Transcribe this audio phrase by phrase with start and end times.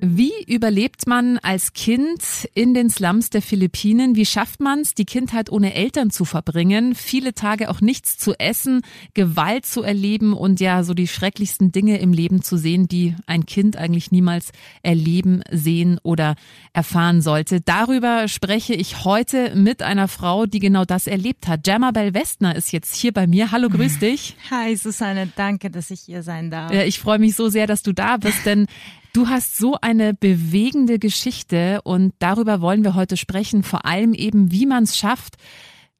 [0.00, 2.22] Wie überlebt man als Kind
[2.54, 4.14] in den Slums der Philippinen?
[4.14, 8.34] Wie schafft man es, die Kindheit ohne Eltern zu verbringen, viele Tage auch nichts zu
[8.38, 8.82] essen,
[9.14, 13.44] Gewalt zu erleben und ja, so die schrecklichsten Dinge im Leben zu sehen, die ein
[13.44, 14.52] Kind eigentlich niemals
[14.84, 16.36] erleben, sehen oder
[16.72, 17.60] erfahren sollte?
[17.60, 21.66] Darüber spreche ich heute mit einer Frau, die genau das erlebt hat.
[21.66, 23.50] Jamabel Westner ist jetzt hier bei mir.
[23.50, 24.36] Hallo, grüß dich.
[24.50, 26.72] Hi, Susanne, danke, dass ich hier sein darf.
[26.72, 28.68] Ja, ich freue mich so sehr, dass du da bist, denn
[29.12, 34.52] Du hast so eine bewegende Geschichte und darüber wollen wir heute sprechen, vor allem eben,
[34.52, 35.36] wie man es schafft,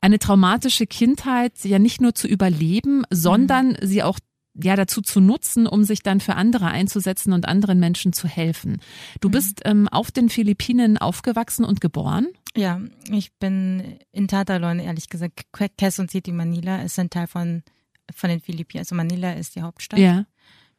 [0.01, 3.77] eine traumatische Kindheit ja nicht nur zu überleben, sondern mhm.
[3.83, 4.19] sie auch
[4.61, 8.81] ja dazu zu nutzen, um sich dann für andere einzusetzen und anderen Menschen zu helfen.
[9.21, 9.33] Du mhm.
[9.33, 12.29] bist ähm, auf den Philippinen aufgewachsen und geboren?
[12.57, 15.47] Ja, ich bin in Tatalon, ehrlich gesagt.
[15.53, 17.63] Quezon City, Manila ist ein Teil von,
[18.15, 18.81] von den Philippinen.
[18.81, 20.01] Also Manila ist die Hauptstadt.
[20.01, 20.25] Ja.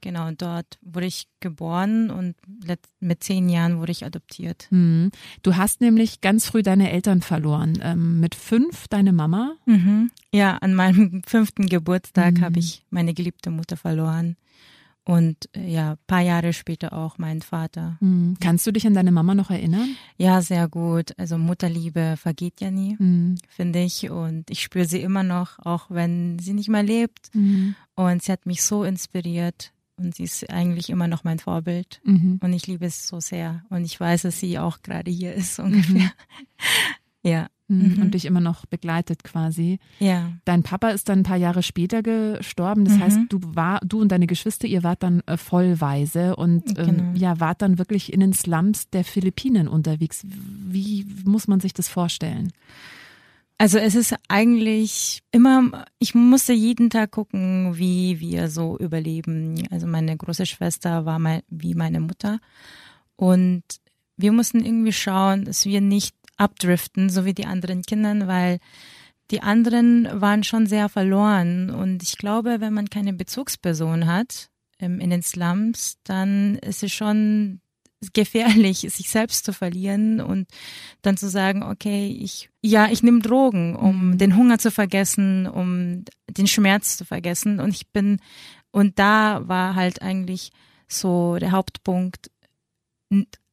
[0.02, 2.36] Genau, und dort wurde ich geboren und
[3.00, 4.68] mit zehn Jahren wurde ich adoptiert.
[4.70, 5.12] Mhm.
[5.44, 7.80] Du hast nämlich ganz früh deine Eltern verloren.
[7.82, 9.56] Ähm, mit fünf deine Mama?
[9.66, 10.12] Mhm.
[10.34, 12.42] Ja, an meinem fünften Geburtstag mhm.
[12.42, 14.38] habe ich meine geliebte Mutter verloren.
[15.10, 17.98] Und äh, ja, paar Jahre später auch meinen Vater.
[18.00, 18.38] Mhm.
[18.40, 19.96] Kannst du dich an deine Mama noch erinnern?
[20.18, 21.18] Ja, sehr gut.
[21.18, 23.40] Also Mutterliebe vergeht ja nie, mhm.
[23.48, 24.12] finde ich.
[24.12, 27.34] Und ich spüre sie immer noch, auch wenn sie nicht mehr lebt.
[27.34, 27.74] Mhm.
[27.96, 32.02] Und sie hat mich so inspiriert, und sie ist eigentlich immer noch mein Vorbild.
[32.04, 32.40] Mhm.
[32.42, 33.64] Und ich liebe es so sehr.
[33.70, 36.02] Und ich weiß, dass sie auch gerade hier ist, ungefähr.
[36.02, 36.10] Mhm.
[37.24, 37.48] ja.
[37.72, 38.02] Mhm.
[38.02, 39.78] Und dich immer noch begleitet quasi.
[40.00, 40.32] Ja.
[40.44, 42.84] Dein Papa ist dann ein paar Jahre später gestorben.
[42.84, 43.30] Das heißt, mhm.
[43.30, 47.12] du war, du und deine Geschwister, ihr wart dann äh, vollweise und ähm, genau.
[47.14, 50.26] ja, wart dann wirklich in den Slums der Philippinen unterwegs.
[50.26, 52.52] Wie muss man sich das vorstellen?
[53.62, 59.68] Also es ist eigentlich immer, ich musste jeden Tag gucken, wie wir so überleben.
[59.70, 62.40] Also meine große Schwester war mein, wie meine Mutter.
[63.18, 63.64] Und
[64.16, 68.60] wir mussten irgendwie schauen, dass wir nicht abdriften, so wie die anderen Kinder, weil
[69.30, 71.70] die anderen waren schon sehr verloren.
[71.70, 74.50] Und ich glaube, wenn man keine Bezugsperson hat
[74.80, 77.60] ähm, in den Slums, dann ist es schon
[78.14, 80.48] gefährlich, sich selbst zu verlieren und
[81.02, 84.18] dann zu sagen, okay, ich, ja, ich nehme Drogen, um mhm.
[84.18, 87.60] den Hunger zu vergessen, um den Schmerz zu vergessen.
[87.60, 88.20] Und ich bin,
[88.72, 90.52] und da war halt eigentlich
[90.88, 92.32] so der Hauptpunkt,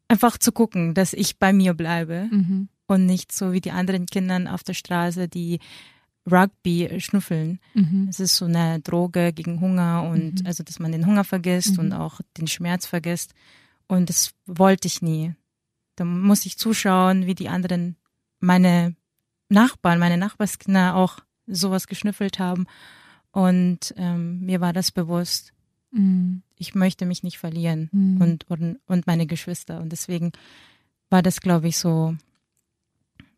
[0.08, 2.68] einfach zu gucken, dass ich bei mir bleibe mhm.
[2.86, 5.58] und nicht so wie die anderen Kinder auf der Straße, die
[6.30, 7.60] Rugby schnuffeln.
[7.74, 8.08] Mhm.
[8.10, 10.46] Es ist so eine Droge gegen Hunger und mhm.
[10.46, 11.94] also, dass man den Hunger vergisst und mhm.
[11.94, 13.32] auch den Schmerz vergisst.
[13.88, 15.34] Und das wollte ich nie.
[15.94, 17.96] Da muss ich zuschauen, wie die anderen,
[18.40, 18.94] meine
[19.48, 22.66] Nachbarn, meine Nachbarskinder auch sowas geschnüffelt haben.
[23.30, 25.52] Und ähm, mir war das bewusst.
[25.90, 26.42] Mhm.
[26.56, 28.20] Ich möchte mich nicht verlieren mhm.
[28.20, 29.80] und, und, und meine Geschwister.
[29.80, 30.32] Und deswegen
[31.10, 32.16] war das, glaube ich, so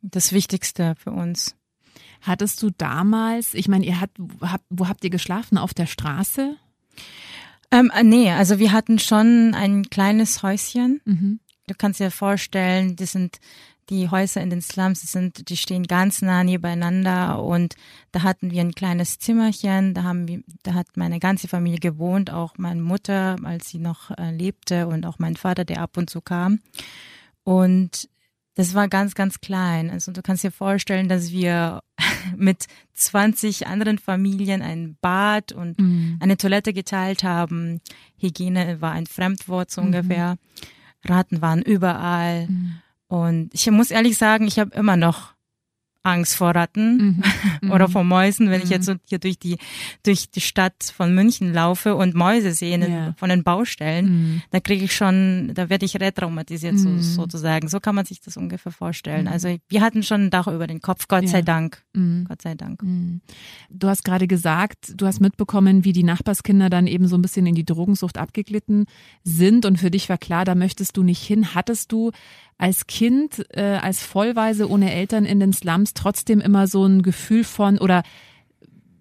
[0.03, 1.55] das Wichtigste für uns.
[2.21, 5.59] Hattest du damals, ich meine, ihr habt, habt, wo habt ihr geschlafen?
[5.59, 6.57] Auf der Straße?
[7.71, 11.01] Ähm, äh, nee, also wir hatten schon ein kleines Häuschen.
[11.05, 11.41] Mhm.
[11.67, 13.39] Du kannst dir vorstellen, das sind
[13.91, 17.75] die Häuser in den Slums, die sind, die stehen ganz nah nebeneinander und
[18.13, 22.31] da hatten wir ein kleines Zimmerchen, da haben wir, da hat meine ganze Familie gewohnt,
[22.31, 26.11] auch meine Mutter, als sie noch äh, lebte und auch mein Vater, der ab und
[26.11, 26.61] zu kam.
[27.45, 28.11] Und
[28.59, 29.89] das war ganz, ganz klein.
[29.89, 31.81] Also du kannst dir vorstellen, dass wir
[32.37, 36.17] mit 20 anderen Familien ein Bad und mhm.
[36.19, 37.81] eine Toilette geteilt haben.
[38.17, 39.87] Hygiene war ein Fremdwort so mhm.
[39.87, 40.39] ungefähr.
[41.05, 42.49] Ratten waren überall.
[42.49, 42.75] Mhm.
[43.07, 45.35] Und ich muss ehrlich sagen, ich habe immer noch
[46.05, 47.23] Angst vor Ratten
[47.63, 47.71] Mhm.
[47.73, 48.71] oder vor Mäusen, wenn ich Mhm.
[48.73, 49.59] jetzt so hier durch die
[50.05, 53.15] durch die Stadt von München laufe und Mäuse sehe Ja.
[53.19, 54.43] von den Baustellen, Mhm.
[54.51, 57.03] da kriege ich schon, da werde ich retraumatisiert so, Mhm.
[57.03, 57.69] sozusagen.
[57.69, 59.23] So kann man sich das ungefähr vorstellen.
[59.27, 59.33] Mhm.
[59.33, 61.29] Also wir hatten schon ein Dach über den Kopf, Gott Ja.
[61.29, 62.25] sei Dank, Mhm.
[62.29, 62.83] Gott sei Dank.
[62.83, 63.21] Mhm.
[63.69, 67.47] Du hast gerade gesagt, du hast mitbekommen, wie die Nachbarskinder dann eben so ein bisschen
[67.47, 68.87] in die Drogensucht abgeglitten
[69.25, 71.55] sind und für dich war klar, da möchtest du nicht hin.
[71.55, 72.13] Hattest du
[72.59, 77.45] als Kind, äh, als Vollweise ohne Eltern in den Slums trotzdem immer so ein Gefühl
[77.45, 78.03] von oder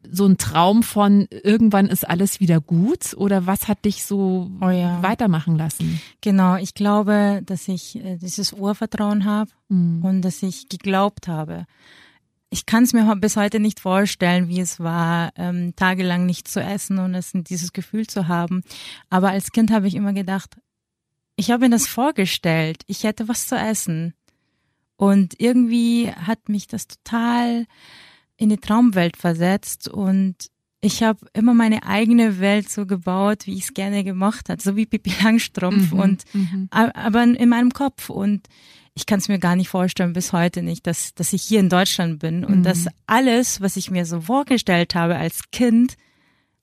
[0.10, 4.70] so ein Traum von irgendwann ist alles wieder gut oder was hat dich so Oh
[4.70, 5.04] ja.
[5.04, 6.00] weitermachen lassen?
[6.22, 10.06] Genau, ich glaube, dass ich äh, dieses Urvertrauen habe Mhm.
[10.06, 11.66] und dass ich geglaubt habe.
[12.50, 16.62] Ich kann es mir bis heute nicht vorstellen, wie es war, ähm, tagelang nicht zu
[16.62, 18.62] essen und es dieses Gefühl zu haben.
[19.10, 20.56] Aber als Kind habe ich immer gedacht,
[21.38, 24.14] ich habe mir das vorgestellt, ich hätte was zu essen.
[24.98, 27.68] Und irgendwie hat mich das total
[28.36, 30.36] in die Traumwelt versetzt und
[30.82, 34.76] ich habe immer meine eigene Welt so gebaut, wie ich es gerne gemacht hat, so
[34.76, 36.00] wie Pippi Langstrumpf Mhm.
[36.00, 36.68] und Mhm.
[36.72, 38.48] aber in meinem Kopf und
[38.94, 41.70] ich kann es mir gar nicht vorstellen bis heute nicht, dass dass ich hier in
[41.70, 42.64] Deutschland bin und Mhm.
[42.64, 45.96] dass alles, was ich mir so vorgestellt habe als Kind,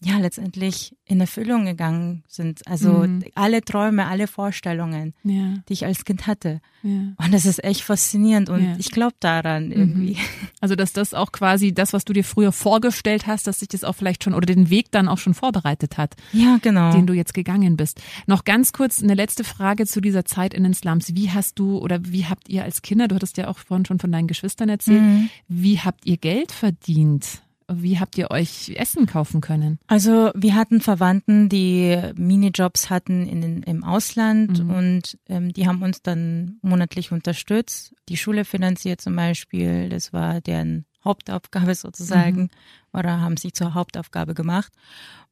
[0.04, 2.66] ja letztendlich in Erfüllung gegangen sind.
[2.66, 3.24] Also Mhm.
[3.34, 6.60] alle Träume, alle Vorstellungen, Ja, die ich als Kind hatte.
[6.82, 6.90] ja.
[7.16, 8.70] Und das ist echt faszinierend und Ja.
[8.74, 8.76] Mhm.
[8.80, 10.16] ich glaube daran irgendwie.
[10.60, 13.84] Also, dass das auch quasi das, was du dir früher vorgestellt hast, dass sich das
[13.84, 16.92] auch vielleicht schon oder den Weg dann auch schon vorbereitet hat, Ja, genau.
[16.92, 18.00] den du jetzt gegangen bist.
[18.26, 21.14] Noch ganz kurz eine letzte Frage zu dieser Zeit in den Slums.
[21.14, 23.98] Wie hast du oder wie habt ihr als Kinder, du hattest ja auch vorhin schon
[23.98, 25.28] von deinen Geschwistern erzählt, Mhm.
[25.48, 27.42] wie habt ihr Geld verdient?
[27.72, 29.78] Wie habt ihr euch Essen kaufen können?
[29.86, 34.70] Also wir hatten Verwandten, die Minijobs hatten in im Ausland Mhm.
[34.70, 37.94] und ähm, die haben uns dann monatlich unterstützt.
[38.08, 42.50] Die Schule finanziert zum Beispiel, das war deren Hauptaufgabe sozusagen
[42.92, 44.72] oder haben sich zur Hauptaufgabe gemacht.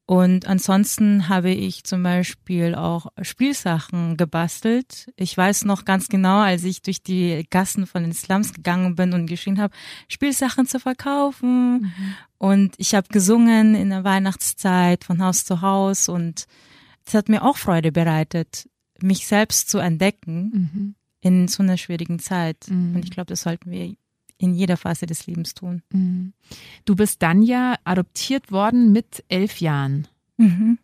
[0.04, 5.10] Und ansonsten habe ich zum Beispiel auch Spielsachen gebastelt.
[5.16, 9.12] Ich weiß noch ganz genau, als ich durch die Gassen von den Slums gegangen bin
[9.14, 9.74] und geschrien habe,
[10.08, 11.92] Spielsachen zu verkaufen.
[12.38, 16.46] Und ich habe gesungen in der Weihnachtszeit von Haus zu Haus und
[17.06, 18.68] es hat mir auch Freude bereitet,
[19.00, 20.94] mich selbst zu entdecken Mhm.
[21.20, 22.66] in so einer schwierigen Zeit.
[22.68, 22.96] Mhm.
[22.96, 23.94] Und ich glaube, das sollten wir
[24.42, 25.82] in jeder Phase des Lebens tun.
[25.92, 26.32] Mhm.
[26.84, 30.08] Du bist dann ja adoptiert worden mit elf Jahren.
[30.36, 30.78] Mhm.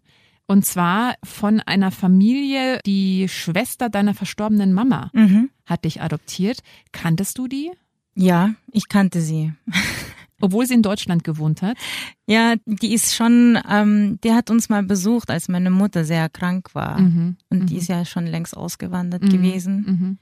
[0.47, 5.51] Und zwar von einer Familie, die Schwester deiner verstorbenen Mama Mhm.
[5.67, 6.61] hat dich adoptiert.
[6.93, 7.71] Kanntest du die?
[8.15, 9.53] Ja, ich kannte sie.
[10.41, 11.77] Obwohl sie in Deutschland gewohnt hat.
[12.27, 16.75] Ja, die ist schon, ähm, der hat uns mal besucht, als meine Mutter sehr krank
[16.77, 17.01] war.
[17.01, 17.37] Mhm.
[17.51, 17.67] Und mhm.
[17.67, 19.29] die ist ja schon längst ausgewandert Mhm.
[19.31, 19.77] gewesen.
[19.87, 20.19] Mhm.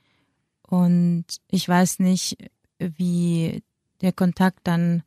[0.68, 2.38] Und ich weiß nicht,
[2.78, 3.62] wie
[4.00, 5.02] der Kontakt dann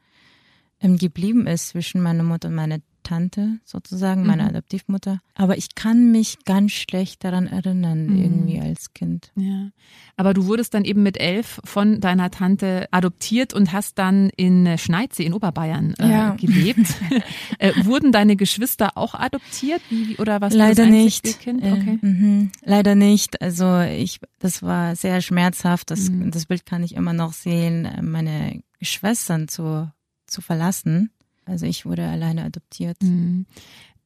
[0.82, 4.50] ähm, geblieben ist zwischen meiner Mutter und meiner Tante, sozusagen, meiner Mhm.
[4.50, 5.20] Adoptivmutter.
[5.36, 8.22] Aber ich kann mich ganz schlecht daran erinnern, Mhm.
[8.22, 9.32] irgendwie als Kind.
[9.36, 9.70] Ja.
[10.18, 14.78] Aber du wurdest dann eben mit elf von deiner Tante adoptiert und hast dann in
[14.78, 16.36] Schneidsee in Oberbayern äh, Ja.
[16.36, 16.80] gelebt.
[17.60, 19.82] äh, wurden deine Geschwister auch adoptiert?
[19.90, 21.40] Wie, oder was Leider das nicht.
[21.40, 21.64] Kind?
[21.64, 22.00] Äh, Okay.
[22.02, 22.52] mhm.
[22.64, 23.42] Leider nicht.
[23.42, 25.92] Also ich, das war sehr schmerzhaft.
[25.92, 26.32] Das, Mhm.
[26.32, 29.92] das Bild kann ich immer noch sehen, äh, meine Schwestern zu,
[30.28, 31.12] zu verlassen.
[31.50, 33.02] Also ich wurde alleine adoptiert.
[33.02, 33.46] Mhm.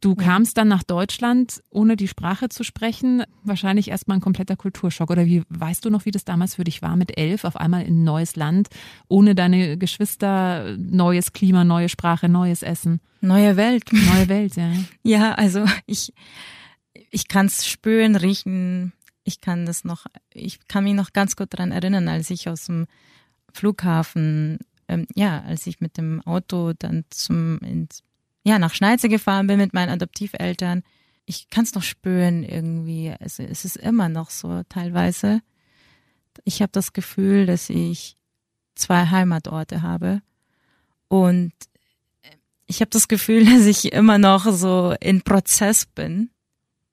[0.02, 3.24] Du kamst dann nach Deutschland, ohne die Sprache zu sprechen.
[3.44, 5.10] Wahrscheinlich erstmal ein kompletter Kulturschock.
[5.10, 7.84] Oder wie weißt du noch, wie das damals für dich war mit elf, auf einmal
[7.86, 8.68] in ein neues Land,
[9.08, 13.84] ohne deine Geschwister, neues Klima, neue Sprache, neues Essen, Neue Welt.
[13.94, 14.74] neue Welt, ja.
[15.04, 16.12] Ja, also ich,
[17.10, 18.92] ich kann es spüren, riechen.
[19.24, 22.66] Ich kann das noch, ich kann mich noch ganz gut daran erinnern, als ich aus
[22.66, 22.88] dem
[23.54, 28.04] Flughafen, ähm, ja, als ich mit dem Auto dann zum, ins,
[28.44, 30.84] ja, nach Schneize gefahren bin mit meinen Adoptiveltern.
[31.26, 33.14] Ich kann es noch spüren irgendwie.
[33.20, 35.42] Also es ist immer noch so teilweise.
[36.44, 38.18] Ich habe das Gefühl, dass ich
[38.76, 40.22] zwei Heimatorte habe
[41.08, 41.54] und
[42.66, 46.30] ich habe das Gefühl, dass ich immer noch so in Prozess bin.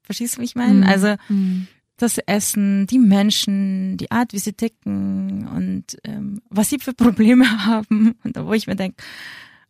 [0.02, 0.74] Verstehst du, wie ich meine?
[0.80, 0.82] Mhm.
[0.84, 1.68] Also Mhm.
[1.96, 7.44] das Essen, die Menschen, die Art, wie sie ticken und ähm, was sie für Probleme
[7.66, 8.14] haben.
[8.24, 9.02] Und da wo ich mir denke,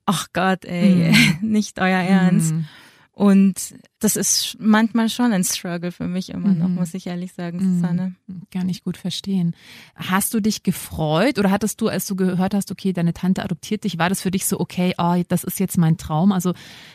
[0.07, 2.53] ach Gott, ey, nicht euer Ernst.
[2.55, 2.67] Mhm.
[3.13, 6.77] Und das ist manchmal schon ein Struggle für mich immer noch, Mhm.
[6.77, 7.75] muss ich ehrlich sagen, Mhm.
[7.75, 8.15] Susanne.
[8.51, 9.55] Kann ich gut verstehen.
[9.95, 13.85] Hast du dich gefreut oder hattest du, als du gehört hast, okay, deine Tante adoptiert
[13.85, 16.33] dich, war das für dich so, okay, oh, das ist jetzt mein Traum?
[16.33, 16.55] Also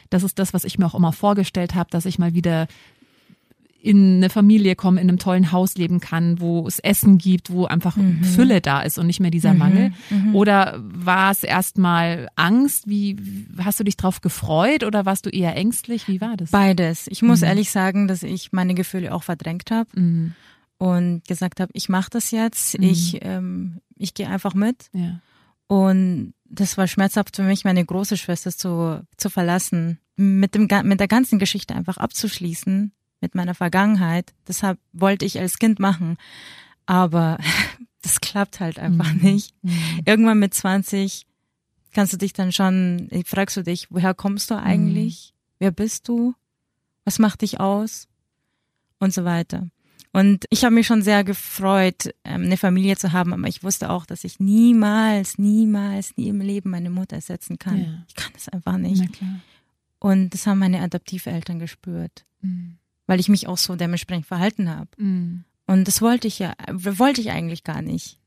[0.09, 2.65] das ist das, was ich mir auch immer vorgestellt habe, dass ich mal wieder
[3.85, 7.65] in eine Familie kommen, in einem tollen Haus leben kann, wo es Essen gibt, wo
[7.65, 8.23] einfach mhm.
[8.23, 9.59] Fülle da ist und nicht mehr dieser mhm.
[9.59, 9.91] Mangel?
[10.09, 10.35] Mhm.
[10.35, 12.87] Oder war es erstmal Angst?
[12.87, 13.15] Wie
[13.59, 16.07] hast du dich drauf gefreut oder warst du eher ängstlich?
[16.07, 16.49] Wie war das?
[16.49, 17.05] Beides.
[17.09, 17.47] Ich muss mhm.
[17.47, 20.33] ehrlich sagen, dass ich meine Gefühle auch verdrängt habe mhm.
[20.79, 22.85] und gesagt habe, ich mache das jetzt, mhm.
[22.85, 24.89] ich ähm, ich gehe einfach mit.
[24.93, 25.19] Ja.
[25.67, 30.99] Und das war schmerzhaft für mich, meine große Schwester zu, zu verlassen, mit, dem, mit
[30.99, 34.33] der ganzen Geschichte einfach abzuschließen, mit meiner Vergangenheit.
[34.47, 36.17] Deshalb wollte ich als Kind machen.
[36.85, 37.37] Aber
[38.01, 39.21] das klappt halt einfach mhm.
[39.21, 39.55] nicht.
[39.61, 40.01] Mhm.
[40.05, 41.25] Irgendwann mit 20
[41.93, 45.33] kannst du dich dann schon, fragst du dich, woher kommst du eigentlich?
[45.33, 45.39] Mhm.
[45.59, 46.35] Wer bist du?
[47.05, 48.07] Was macht dich aus?
[48.99, 49.69] Und so weiter.
[50.15, 53.89] Und ich habe mich schon sehr gefreut, ähm, eine Familie zu haben, aber ich wusste
[53.89, 57.83] auch, dass ich niemals, niemals, nie im Leben meine Mutter ersetzen kann.
[57.83, 58.05] Ja.
[58.07, 59.03] Ich kann das einfach nicht.
[59.99, 62.77] Und das haben meine Adoptiveltern gespürt, mhm.
[63.07, 64.89] Weil ich mich auch so dementsprechend verhalten habe.
[64.97, 65.43] Mhm.
[65.67, 68.19] Und das wollte ich ja, wollte ich eigentlich gar nicht.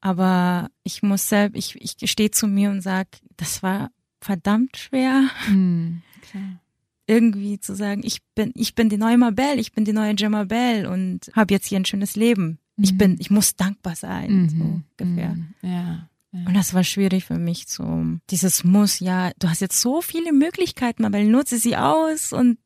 [0.00, 5.28] Aber ich muss selbst, ich, ich stehe zu mir und sag, das war verdammt schwer.
[5.48, 6.02] Mhm.
[6.22, 6.58] Klar
[7.06, 10.44] irgendwie zu sagen, ich bin, ich bin die neue Mabel, ich bin die neue Gemma
[10.44, 12.58] Bell und habe jetzt hier ein schönes Leben.
[12.76, 12.84] Mhm.
[12.84, 14.48] Ich bin, ich muss dankbar sein, mhm.
[14.48, 15.34] so ungefähr.
[15.34, 15.54] Mhm.
[15.62, 16.08] Ja.
[16.34, 16.46] Ja.
[16.46, 20.32] Und das war schwierig für mich, so dieses Muss, ja, du hast jetzt so viele
[20.32, 22.56] Möglichkeiten, aber nutze sie aus und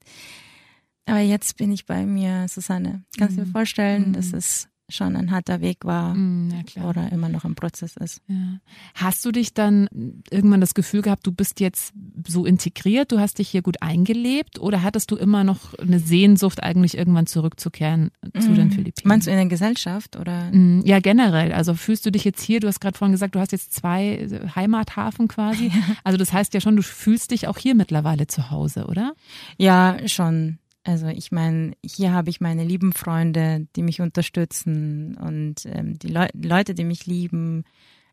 [1.06, 3.04] aber jetzt bin ich bei mir, Susanne.
[3.18, 3.52] Kannst du dir mhm.
[3.52, 4.12] vorstellen, mhm.
[4.12, 8.22] das ist schon ein harter Weg war mm, oder immer noch im Prozess ist.
[8.28, 8.58] Ja.
[8.94, 9.88] Hast du dich dann
[10.30, 11.92] irgendwann das Gefühl gehabt, du bist jetzt
[12.26, 16.62] so integriert, du hast dich hier gut eingelebt oder hattest du immer noch eine Sehnsucht,
[16.62, 19.08] eigentlich irgendwann zurückzukehren zu den Philippinen?
[19.08, 20.50] Meinst du in der Gesellschaft oder?
[20.52, 21.52] Mm, ja, generell.
[21.52, 24.28] Also fühlst du dich jetzt hier, du hast gerade vorhin gesagt, du hast jetzt zwei
[24.54, 25.72] Heimathafen quasi.
[26.04, 29.14] Also das heißt ja schon, du fühlst dich auch hier mittlerweile zu Hause, oder?
[29.56, 30.58] Ja, schon.
[30.86, 36.06] Also ich meine, hier habe ich meine lieben Freunde, die mich unterstützen und ähm, die
[36.06, 37.64] Le Leute, die mich lieben.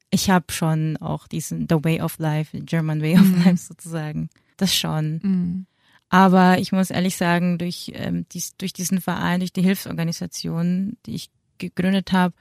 [0.09, 3.43] Ich habe schon auch diesen The Way of Life, German Way of mhm.
[3.43, 4.29] Life sozusagen.
[4.57, 5.19] Das schon.
[5.21, 5.65] Mhm.
[6.09, 11.13] Aber ich muss ehrlich sagen, durch, ähm, dies, durch diesen Verein, durch die Hilfsorganisation, die
[11.13, 12.33] ich gegründet habe,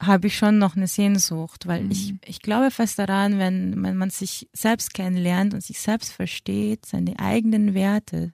[0.00, 1.90] habe ich schon noch eine Sehnsucht, weil mhm.
[1.90, 6.86] ich, ich glaube fest daran, wenn, wenn man sich selbst kennenlernt und sich selbst versteht,
[6.86, 8.32] seine eigenen Werte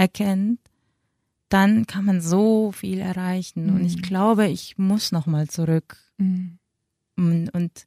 [0.00, 0.58] erkennt,
[1.50, 3.66] dann kann man so viel erreichen.
[3.66, 3.74] Mhm.
[3.74, 4.02] Und ich mhm.
[4.02, 6.58] glaube, ich muss nochmal zurück mhm.
[7.16, 7.86] und, und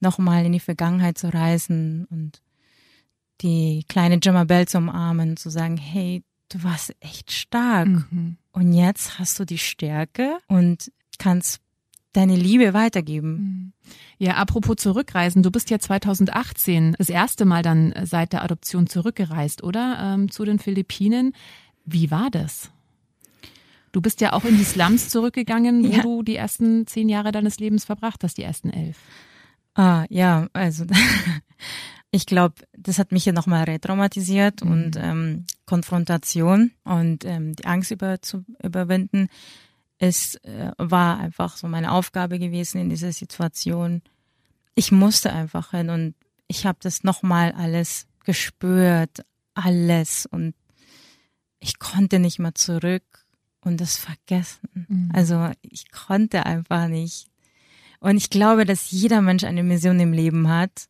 [0.00, 2.42] nochmal in die Vergangenheit zu reisen und
[3.40, 7.88] die kleine Gemma Bell zu umarmen, zu sagen, hey, du warst echt stark.
[7.88, 8.36] Mhm.
[8.52, 11.60] Und jetzt hast du die Stärke und kannst
[12.14, 13.30] deine Liebe weitergeben.
[13.32, 13.72] Mhm.
[14.18, 19.62] Ja, apropos zurückreisen, du bist ja 2018 das erste Mal dann seit der Adoption zurückgereist,
[19.62, 19.98] oder?
[20.00, 21.34] Ähm, zu den Philippinen.
[21.84, 22.70] Wie war das?
[23.92, 26.02] Du bist ja auch in die Slums zurückgegangen, wo ja.
[26.02, 28.96] du die ersten zehn Jahre deines Lebens verbracht hast, die ersten elf.
[29.74, 30.84] Ah, ja, also
[32.10, 34.70] ich glaube, das hat mich ja nochmal retraumatisiert mhm.
[34.70, 39.28] und ähm, Konfrontation und ähm, die Angst über, zu überwinden
[40.06, 44.02] es äh, war einfach so meine Aufgabe gewesen in dieser Situation.
[44.74, 46.14] Ich musste einfach hin und
[46.46, 50.54] ich habe das nochmal alles gespürt, alles und
[51.58, 53.24] ich konnte nicht mehr zurück
[53.60, 54.86] und das vergessen.
[54.88, 55.10] Mhm.
[55.14, 57.28] Also ich konnte einfach nicht.
[58.00, 60.88] Und ich glaube, dass jeder Mensch eine Mission im Leben hat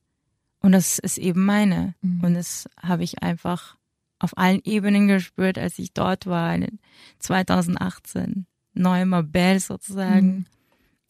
[0.59, 1.94] und das ist eben meine.
[2.00, 2.25] Mhm.
[2.25, 3.76] Und das habe ich einfach
[4.18, 6.59] auf allen Ebenen gespürt, als ich dort war,
[7.21, 10.47] 2018 neue Mabel sozusagen.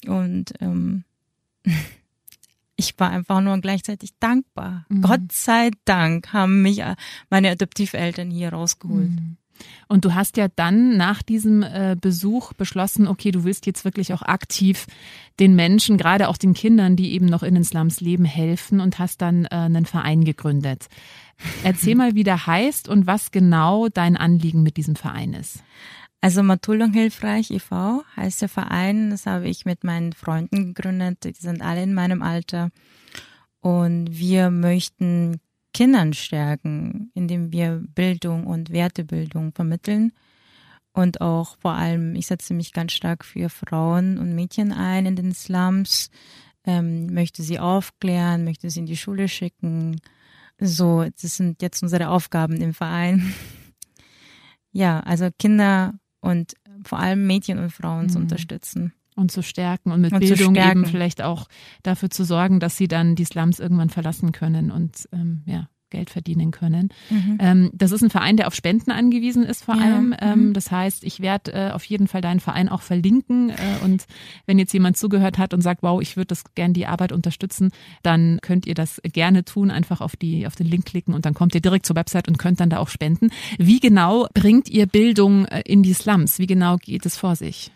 [0.04, 0.11] Mhm.
[0.11, 1.04] Und ähm,
[2.76, 4.87] ich war einfach nur gleichzeitig dankbar.
[4.88, 5.02] Mhm.
[5.02, 6.97] Gott sei Dank haben mich äh,
[7.30, 9.11] meine Adoptiveltern hier rausgeholt.
[9.11, 9.37] Mhm.
[9.88, 14.12] Und du hast ja dann nach diesem äh, Besuch beschlossen, okay, du willst jetzt wirklich
[14.12, 14.87] auch aktiv
[15.38, 18.99] den Menschen, gerade auch den Kindern, die eben noch in den Slums leben, helfen und
[18.99, 20.88] hast dann äh, einen Verein gegründet.
[21.62, 25.62] Erzähl mal, wie der heißt und was genau dein Anliegen mit diesem Verein ist.
[26.25, 28.02] Also Matulung Hilfreich e.V.
[28.16, 29.11] heißt der Verein.
[29.11, 31.25] Das habe ich mit meinen Freunden gegründet.
[31.25, 32.71] Die sind alle in meinem Alter.
[33.61, 35.38] Und wir möchten
[35.75, 40.12] Kindern stärken, indem wir Bildung und Wertebildung vermitteln.
[40.95, 45.16] Und auch vor allem, ich setze mich ganz stark für Frauen und Mädchen ein in
[45.16, 46.09] den Slums,
[46.64, 50.00] ähm, möchte sie aufklären, möchte sie in die Schule schicken.
[50.59, 53.35] So, das sind jetzt unsere Aufgaben im Verein.
[54.73, 55.93] ja, also Kinder
[56.25, 56.54] und
[56.85, 58.09] vor allem Mädchen und Frauen mhm.
[58.09, 58.93] zu unterstützen.
[59.16, 61.47] Und zu stärken und mit und Bildung eben vielleicht auch
[61.85, 66.10] dafür zu sorgen, dass sie dann die Slums irgendwann verlassen können und ähm, ja, Geld
[66.10, 66.88] verdienen können.
[67.08, 67.38] Mhm.
[67.40, 70.12] Ähm, das ist ein Verein, der auf Spenden angewiesen ist vor allem.
[70.12, 70.32] Ja.
[70.32, 70.52] Ähm, mhm.
[70.52, 73.50] das heißt, ich werde äh, auf jeden Fall deinen Verein auch verlinken.
[73.50, 74.06] Äh, und
[74.46, 77.70] wenn jetzt jemand zugehört hat und sagt, wow, ich würde das gern die Arbeit unterstützen,
[78.02, 79.70] dann könnt ihr das gerne tun.
[79.70, 82.38] Einfach auf die auf den Link klicken und dann kommt ihr direkt zur Website und
[82.38, 83.30] könnt dann da auch spenden.
[83.58, 86.38] Wie genau bringt ihr Bildung äh, in die Slums?
[86.38, 87.70] Wie genau geht es vor sich?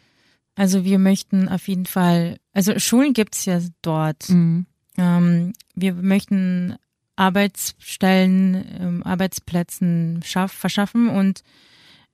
[0.59, 4.29] Also wir möchten auf jeden Fall, also Schulen gibt's ja dort.
[4.29, 4.67] Mhm.
[4.97, 6.75] Ähm, wir möchten
[7.19, 11.43] Arbeitsstellen, ähm, Arbeitsplätzen schaff, verschaffen und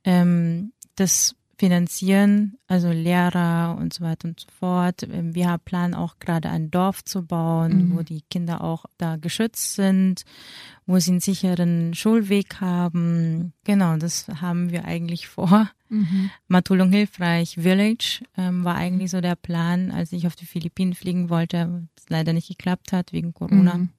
[0.05, 5.03] ähm, das finanzieren, also Lehrer und so weiter und so fort.
[5.03, 7.97] Ähm, wir planen auch gerade ein Dorf zu bauen, mhm.
[7.97, 10.25] wo die Kinder auch da geschützt sind,
[10.87, 13.53] wo sie einen sicheren Schulweg haben.
[13.65, 15.71] Genau, das haben wir eigentlich vor.
[15.91, 16.31] Mhm.
[16.49, 21.29] Matulung Hilfreich Village ähm, war eigentlich so der Plan, als ich auf die Philippinen fliegen
[21.29, 23.75] wollte, was leider nicht geklappt hat wegen Corona.
[23.75, 23.91] Mhm.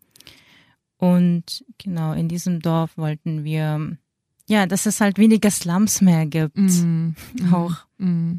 [1.13, 3.97] Und genau, in diesem Dorf wollten wir
[4.47, 6.57] ja, dass es halt weniger Slums mehr gibt.
[6.57, 7.15] Mm,
[7.51, 7.73] auch.
[7.97, 8.37] Mm.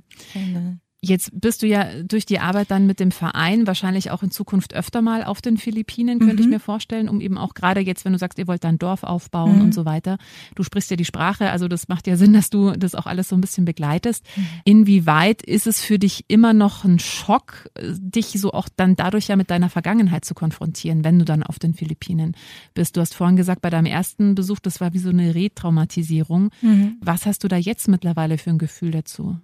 [1.07, 4.75] Jetzt bist du ja durch die Arbeit dann mit dem Verein wahrscheinlich auch in Zukunft
[4.75, 6.41] öfter mal auf den Philippinen, könnte mhm.
[6.41, 8.79] ich mir vorstellen, um eben auch gerade jetzt, wenn du sagst, ihr wollt da ein
[8.79, 9.63] Dorf aufbauen mhm.
[9.63, 10.19] und so weiter.
[10.57, 13.29] Du sprichst ja die Sprache, also das macht ja Sinn, dass du das auch alles
[13.29, 14.27] so ein bisschen begleitest.
[14.37, 14.47] Mhm.
[14.65, 19.37] Inwieweit ist es für dich immer noch ein Schock, dich so auch dann dadurch ja
[19.37, 22.35] mit deiner Vergangenheit zu konfrontieren, wenn du dann auf den Philippinen
[22.75, 22.97] bist?
[22.97, 26.51] Du hast vorhin gesagt, bei deinem ersten Besuch, das war wie so eine Retraumatisierung.
[26.63, 26.97] Mhm.
[27.01, 29.37] Was hast du da jetzt mittlerweile für ein Gefühl dazu?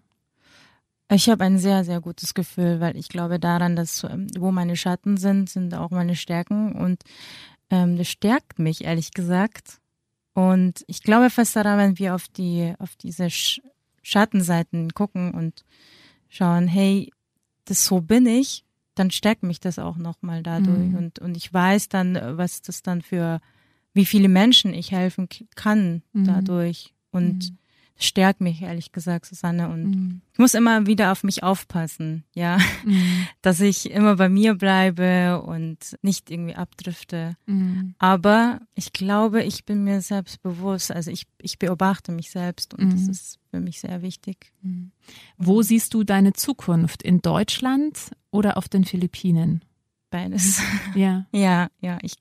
[1.15, 4.77] Ich habe ein sehr, sehr gutes Gefühl, weil ich glaube daran, dass ähm, wo meine
[4.77, 7.03] Schatten sind, sind auch meine Stärken und
[7.71, 9.79] ähm, das stärkt mich, ehrlich gesagt.
[10.35, 13.61] Und ich glaube fest daran, wenn wir auf die, auf diese Sch
[14.05, 15.65] Schattenseiten gucken und
[16.29, 17.13] schauen, hey,
[17.67, 18.65] das so bin ich,
[18.97, 20.89] dann stärkt mich das auch nochmal dadurch.
[20.89, 20.97] Mhm.
[20.97, 23.41] Und, und ich weiß dann, was das dann für,
[23.93, 26.25] wie viele Menschen ich helfen kann mhm.
[26.25, 26.95] dadurch.
[27.13, 27.59] Und mhm
[27.97, 29.69] stärkt mich, ehrlich gesagt, Susanne.
[29.69, 30.21] Und mhm.
[30.33, 33.27] ich muss immer wieder auf mich aufpassen, ja, mhm.
[33.43, 37.37] dass ich immer bei mir bleibe und nicht irgendwie abdrifte.
[37.47, 37.95] Mhm.
[37.99, 40.91] Aber ich glaube, ich bin mir selbst bewusst.
[40.91, 43.11] Also ich, ich beobachte mich selbst und das mhm.
[43.11, 44.53] ist für mich sehr wichtig.
[44.63, 44.93] Mhm.
[45.37, 47.03] Wo siehst du deine Zukunft?
[47.03, 49.65] In Deutschland oder auf den Philippinen?
[50.11, 50.61] Beides.
[50.95, 51.27] Ja.
[51.33, 51.99] Ja, ja.
[52.03, 52.15] Ich,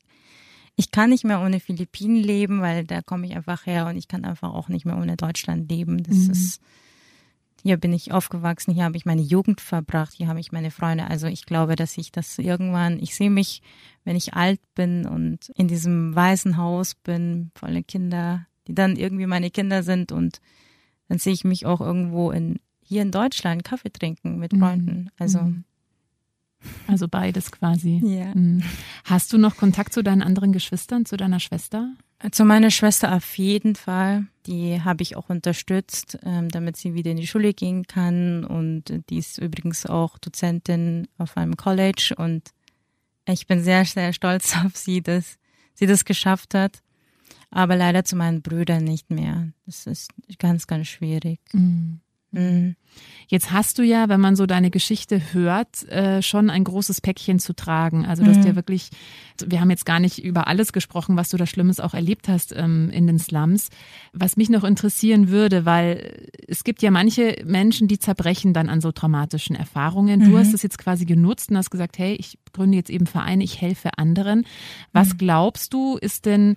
[0.75, 4.07] ich kann nicht mehr ohne Philippinen leben, weil da komme ich einfach her und ich
[4.07, 6.03] kann einfach auch nicht mehr ohne Deutschland leben.
[6.03, 6.31] Das mhm.
[6.31, 6.61] ist,
[7.61, 11.07] hier bin ich aufgewachsen, hier habe ich meine Jugend verbracht, hier habe ich meine Freunde.
[11.07, 13.61] Also ich glaube, dass ich das irgendwann, ich sehe mich,
[14.03, 19.27] wenn ich alt bin und in diesem weißen Haus bin, volle Kinder, die dann irgendwie
[19.27, 20.39] meine Kinder sind und
[21.07, 24.59] dann sehe ich mich auch irgendwo in, hier in Deutschland Kaffee trinken mit mhm.
[24.59, 25.09] Freunden.
[25.19, 25.65] Also mhm.
[26.87, 28.01] Also beides quasi.
[28.03, 28.33] Ja.
[28.35, 28.63] Mhm.
[29.05, 31.93] Hast du noch Kontakt zu deinen anderen Geschwistern, zu deiner Schwester?
[32.31, 34.27] Zu meiner Schwester auf jeden Fall.
[34.45, 38.45] Die habe ich auch unterstützt, ähm, damit sie wieder in die Schule gehen kann.
[38.45, 42.13] Und die ist übrigens auch Dozentin auf einem College.
[42.17, 42.51] Und
[43.27, 45.37] ich bin sehr, sehr stolz auf sie, dass
[45.73, 46.83] sie das geschafft hat.
[47.49, 49.51] Aber leider zu meinen Brüdern nicht mehr.
[49.65, 51.39] Das ist ganz, ganz schwierig.
[51.53, 52.01] Mhm.
[52.31, 52.75] Mhm.
[53.27, 57.39] Jetzt hast du ja, wenn man so deine Geschichte hört, äh, schon ein großes Päckchen
[57.39, 58.05] zu tragen.
[58.05, 58.41] Also dass mhm.
[58.41, 58.89] dir wirklich,
[59.45, 62.53] wir haben jetzt gar nicht über alles gesprochen, was du da Schlimmes auch erlebt hast
[62.53, 63.69] ähm, in den Slums.
[64.11, 68.81] Was mich noch interessieren würde, weil es gibt ja manche Menschen, die zerbrechen dann an
[68.81, 70.19] so traumatischen Erfahrungen.
[70.19, 70.37] Du mhm.
[70.37, 73.61] hast es jetzt quasi genutzt und hast gesagt, hey, ich gründe jetzt eben Vereine, ich
[73.61, 74.45] helfe anderen.
[74.91, 75.17] Was mhm.
[75.19, 76.55] glaubst du, ist denn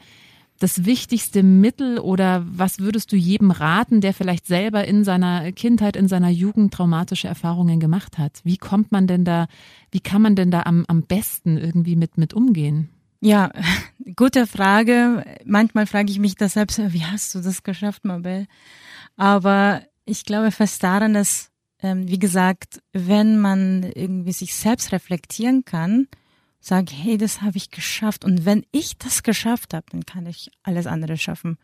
[0.64, 5.94] das wichtigste Mittel oder was würdest du jedem raten, der vielleicht selber in seiner Kindheit,
[5.94, 8.40] in seiner Jugend traumatische Erfahrungen gemacht hat?
[8.44, 9.46] Wie kommt man denn da,
[9.90, 12.88] wie kann man denn da am, am besten irgendwie mit, mit umgehen?
[13.20, 13.50] Ja,
[14.16, 15.26] gute Frage.
[15.44, 18.46] Manchmal frage ich mich das selbst, wie hast du das geschafft, Mabel?
[19.18, 21.50] Aber ich glaube fest daran, dass,
[21.82, 26.08] ähm, wie gesagt, wenn man irgendwie sich selbst reflektieren kann,
[26.66, 28.24] sage, hey, das habe ich geschafft.
[28.24, 31.58] Und wenn ich das geschafft habe, dann kann ich alles andere schaffen.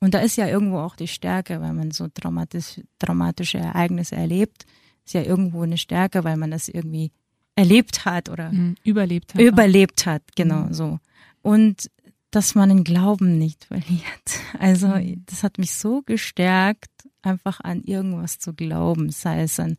[0.00, 4.66] Und da ist ja irgendwo auch die Stärke, weil man so traumatisch, traumatische Ereignisse erlebt,
[5.06, 7.10] ist ja irgendwo eine Stärke, weil man das irgendwie
[7.56, 9.40] erlebt hat oder mhm, überlebt hat.
[9.40, 10.74] Überlebt hat, genau mhm.
[10.74, 10.98] so.
[11.42, 11.90] Und
[12.30, 14.04] dass man den Glauben nicht verliert.
[14.58, 15.22] Also mhm.
[15.26, 16.90] das hat mich so gestärkt,
[17.22, 19.76] einfach an irgendwas zu glauben, sei es an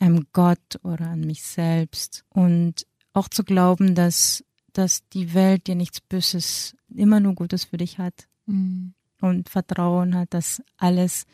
[0.00, 2.24] einem Gott oder an mich selbst.
[2.28, 7.76] Und auch zu glauben, dass, dass die Welt dir nichts Böses, immer nur Gutes für
[7.76, 8.26] dich hat.
[8.46, 8.94] Mhm.
[9.20, 11.26] Und Vertrauen hat, dass alles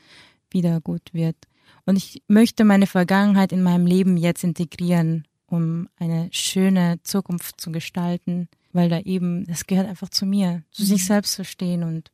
[0.50, 1.36] wieder gut wird.
[1.84, 7.72] Und ich möchte meine Vergangenheit in meinem Leben jetzt integrieren, um eine schöne Zukunft zu
[7.72, 12.10] gestalten weil da eben, das gehört einfach zu mir, zu sich selbst zu stehen und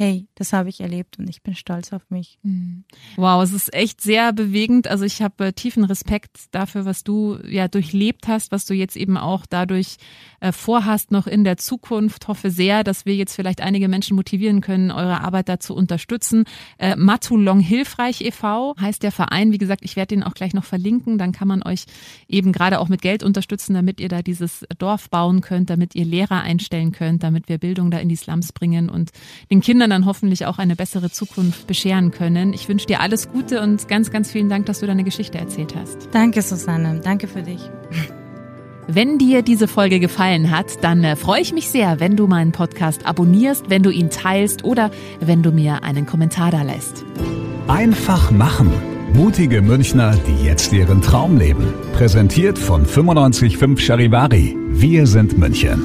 [0.00, 2.38] hey, das habe ich erlebt und ich bin stolz auf mich.
[2.42, 2.84] Mhm.
[3.16, 4.88] Wow, es ist echt sehr bewegend.
[4.88, 8.96] Also ich habe äh, tiefen Respekt dafür, was du ja durchlebt hast, was du jetzt
[8.96, 9.98] eben auch dadurch
[10.40, 12.28] äh, vorhast noch in der Zukunft.
[12.28, 16.44] Hoffe sehr, dass wir jetzt vielleicht einige Menschen motivieren können, eure Arbeit da zu unterstützen.
[16.78, 18.76] Äh, Matulong Hilfreich e.V.
[18.80, 19.52] heißt der Verein.
[19.52, 21.18] Wie gesagt, ich werde den auch gleich noch verlinken.
[21.18, 21.84] Dann kann man euch
[22.26, 26.06] eben gerade auch mit Geld unterstützen, damit ihr da dieses Dorf bauen könnt, damit ihr
[26.06, 29.10] Lehrer einstellen könnt, damit wir Bildung da in die Slums bringen und
[29.50, 32.52] den Kindern dann hoffentlich auch eine bessere Zukunft bescheren können.
[32.52, 35.74] Ich wünsche dir alles Gute und ganz, ganz vielen Dank, dass du deine Geschichte erzählt
[35.76, 36.08] hast.
[36.12, 37.00] Danke, Susanne.
[37.02, 37.60] Danke für dich.
[38.86, 42.50] Wenn dir diese Folge gefallen hat, dann äh, freue ich mich sehr, wenn du meinen
[42.50, 47.04] Podcast abonnierst, wenn du ihn teilst oder wenn du mir einen Kommentar da lässt.
[47.68, 48.72] Einfach machen.
[49.12, 51.72] Mutige Münchner, die jetzt ihren Traum leben.
[51.92, 54.56] Präsentiert von 955 Charivari.
[54.70, 55.84] Wir sind München.